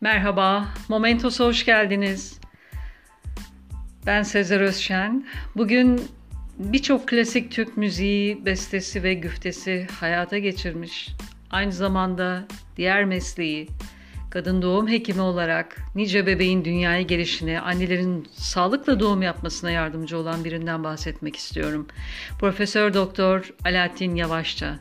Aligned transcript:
Merhaba, 0.00 0.68
Momentos'a 0.88 1.44
hoş 1.44 1.64
geldiniz. 1.64 2.40
Ben 4.06 4.22
Sezer 4.22 4.60
Özşen. 4.60 5.26
Bugün 5.56 6.00
birçok 6.58 7.08
klasik 7.08 7.52
Türk 7.52 7.76
müziği, 7.76 8.44
bestesi 8.44 9.02
ve 9.02 9.14
güftesi 9.14 9.86
hayata 10.00 10.38
geçirmiş. 10.38 11.08
Aynı 11.50 11.72
zamanda 11.72 12.44
diğer 12.76 13.04
mesleği, 13.04 13.68
kadın 14.30 14.62
doğum 14.62 14.88
hekimi 14.88 15.20
olarak 15.20 15.76
nice 15.94 16.26
bebeğin 16.26 16.64
dünyaya 16.64 17.02
gelişine, 17.02 17.60
annelerin 17.60 18.28
sağlıkla 18.32 19.00
doğum 19.00 19.22
yapmasına 19.22 19.70
yardımcı 19.70 20.18
olan 20.18 20.44
birinden 20.44 20.84
bahsetmek 20.84 21.36
istiyorum. 21.36 21.86
Profesör 22.40 22.94
Doktor 22.94 23.54
Alaaddin 23.64 24.14
Yavaşça. 24.14 24.78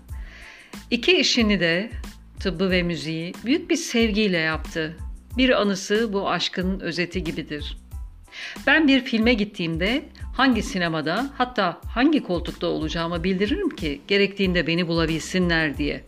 İki 0.92 1.18
işini 1.18 1.60
de 1.60 1.92
tıbbı 2.40 2.72
ve 2.72 2.84
müziği 2.84 3.34
büyük 3.46 3.70
bir 3.70 3.76
sevgiyle 3.76 4.38
yaptı. 4.38 4.98
Bir 5.38 5.62
anısı 5.62 6.14
bu 6.14 6.30
aşkın 6.30 6.80
özeti 6.80 7.24
gibidir. 7.24 7.78
Ben 8.68 8.88
bir 8.88 9.04
filme 9.04 9.34
gittiğimde 9.34 10.10
hangi 10.34 10.64
sinemada 10.64 11.30
hatta 11.38 11.82
hangi 11.88 12.24
koltukta 12.24 12.68
olacağımı 12.68 13.24
bildiririm 13.24 13.70
ki 13.70 14.02
gerektiğinde 14.08 14.68
beni 14.68 14.88
bulabilsinler 14.88 15.78
diye. 15.78 16.04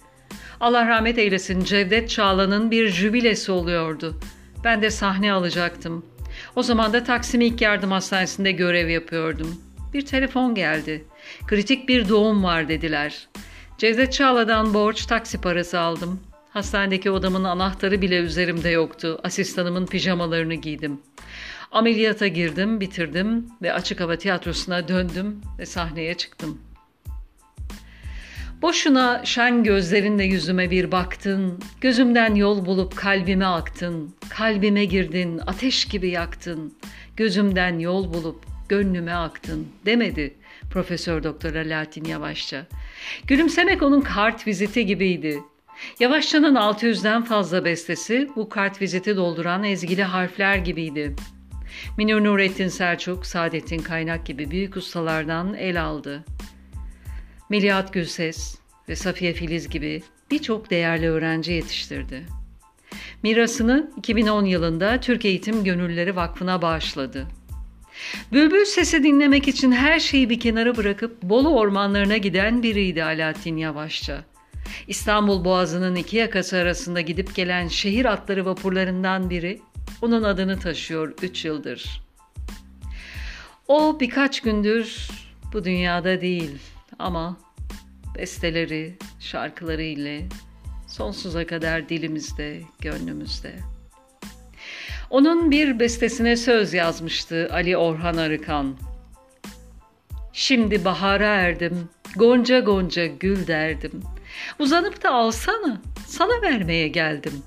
Allah 0.59 0.87
rahmet 0.87 1.17
eylesin 1.17 1.63
Cevdet 1.63 2.09
Çağla'nın 2.09 2.71
bir 2.71 2.89
jübilesi 2.89 3.51
oluyordu. 3.51 4.19
Ben 4.63 4.81
de 4.81 4.89
sahne 4.89 5.31
alacaktım. 5.31 6.05
O 6.55 6.63
zaman 6.63 6.93
da 6.93 7.03
Taksim 7.03 7.41
İlk 7.41 7.61
Yardım 7.61 7.91
Hastanesi'nde 7.91 8.51
görev 8.51 8.89
yapıyordum. 8.89 9.61
Bir 9.93 10.05
telefon 10.05 10.55
geldi. 10.55 11.05
Kritik 11.47 11.89
bir 11.89 12.09
doğum 12.09 12.43
var 12.43 12.69
dediler. 12.69 13.27
Cevdet 13.77 14.13
Çağla'dan 14.13 14.73
borç 14.73 15.05
taksi 15.05 15.41
parası 15.41 15.79
aldım. 15.79 16.19
Hastanedeki 16.59 17.11
odamın 17.11 17.43
anahtarı 17.43 18.01
bile 18.01 18.19
üzerimde 18.19 18.69
yoktu. 18.69 19.19
Asistanımın 19.23 19.85
pijamalarını 19.85 20.53
giydim. 20.53 20.99
Ameliyata 21.71 22.27
girdim, 22.27 22.79
bitirdim 22.79 23.45
ve 23.61 23.73
açık 23.73 23.99
hava 23.99 24.15
tiyatrosuna 24.15 24.87
döndüm 24.87 25.41
ve 25.59 25.65
sahneye 25.65 26.13
çıktım. 26.13 26.61
Boşuna 28.61 29.25
şen 29.25 29.63
gözlerinle 29.63 30.23
yüzüme 30.23 30.71
bir 30.71 30.91
baktın, 30.91 31.59
gözümden 31.81 32.35
yol 32.35 32.65
bulup 32.65 32.95
kalbime 32.95 33.45
aktın, 33.45 34.15
kalbime 34.29 34.85
girdin, 34.85 35.41
ateş 35.47 35.85
gibi 35.85 36.09
yaktın, 36.09 36.73
gözümden 37.17 37.79
yol 37.79 38.13
bulup 38.13 38.45
gönlüme 38.69 39.13
aktın 39.13 39.67
demedi 39.85 40.35
Profesör 40.71 41.23
Doktor 41.23 41.55
Alaaddin 41.55 42.05
Yavaşça. 42.05 42.65
Gülümsemek 43.27 43.81
onun 43.81 44.01
kart 44.01 44.47
viziti 44.47 44.85
gibiydi. 44.85 45.39
Yavaşça'nın 45.99 46.55
600'den 46.55 47.23
fazla 47.23 47.65
bestesi 47.65 48.29
bu 48.35 48.49
kart 48.49 48.81
viziti 48.81 49.15
dolduran 49.15 49.63
ezgili 49.63 50.03
harfler 50.03 50.55
gibiydi. 50.55 51.15
Minur 51.97 52.23
Nurettin 52.23 52.67
Selçuk, 52.67 53.25
Saadettin 53.25 53.79
Kaynak 53.79 54.25
gibi 54.25 54.51
büyük 54.51 54.77
ustalardan 54.77 55.53
el 55.53 55.83
aldı. 55.83 56.23
Melihat 57.49 57.93
Gülses 57.93 58.55
ve 58.89 58.95
Safiye 58.95 59.33
Filiz 59.33 59.69
gibi 59.69 60.03
birçok 60.31 60.69
değerli 60.69 61.09
öğrenci 61.09 61.51
yetiştirdi. 61.51 62.25
Mirasını 63.23 63.91
2010 63.97 64.45
yılında 64.45 64.99
Türk 64.99 65.25
Eğitim 65.25 65.63
Gönülleri 65.63 66.15
Vakfı'na 66.15 66.61
bağışladı. 66.61 67.27
Bülbül 68.31 68.65
sesi 68.65 69.03
dinlemek 69.03 69.47
için 69.47 69.71
her 69.71 69.99
şeyi 69.99 70.29
bir 70.29 70.39
kenara 70.39 70.77
bırakıp 70.77 71.23
Bolu 71.23 71.55
ormanlarına 71.59 72.17
giden 72.17 72.63
biriydi 72.63 73.03
Alaaddin 73.03 73.57
Yavaşça. 73.57 74.23
İstanbul 74.87 75.45
Boğazı'nın 75.45 75.95
iki 75.95 76.17
yakası 76.17 76.57
arasında 76.57 77.01
gidip 77.01 77.35
gelen 77.35 77.67
şehir 77.67 78.05
atları 78.05 78.45
vapurlarından 78.45 79.29
biri 79.29 79.61
onun 80.01 80.23
adını 80.23 80.59
taşıyor 80.59 81.13
üç 81.21 81.45
yıldır. 81.45 82.01
O 83.67 83.99
birkaç 83.99 84.41
gündür 84.41 85.09
bu 85.53 85.65
dünyada 85.65 86.21
değil 86.21 86.57
ama 86.99 87.37
besteleri, 88.15 88.97
şarkıları 89.19 89.83
ile 89.83 90.25
sonsuza 90.87 91.45
kadar 91.45 91.89
dilimizde, 91.89 92.61
gönlümüzde. 92.79 93.55
Onun 95.09 95.51
bir 95.51 95.79
bestesine 95.79 96.35
söz 96.35 96.73
yazmıştı 96.73 97.49
Ali 97.51 97.77
Orhan 97.77 98.17
Arıkan. 98.17 98.77
Şimdi 100.33 100.85
bahara 100.85 101.25
erdim, 101.25 101.89
gonca 102.15 102.59
gonca 102.59 103.05
gül 103.05 103.47
derdim. 103.47 104.03
Uzanıp 104.59 105.03
da 105.03 105.11
alsana, 105.11 105.81
sana 106.07 106.41
vermeye 106.41 106.87
geldim. 106.87 107.43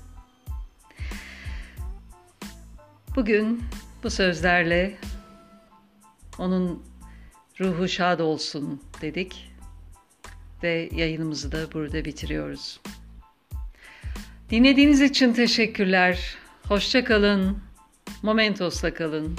Bugün 3.15 3.63
bu 4.03 4.09
sözlerle 4.09 4.97
onun 6.39 6.83
ruhu 7.59 7.87
şad 7.87 8.19
olsun 8.19 8.81
dedik 9.01 9.51
ve 10.63 10.89
yayınımızı 10.91 11.51
da 11.51 11.71
burada 11.73 12.05
bitiriyoruz. 12.05 12.79
Dinlediğiniz 14.49 15.01
için 15.01 15.33
teşekkürler. 15.33 16.35
Hoşça 16.67 17.03
kalın. 17.03 17.57
Momentos'la 18.23 18.93
kalın. 18.93 19.37